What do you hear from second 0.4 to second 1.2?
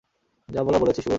যা বলার বলেছি, শুয়োর!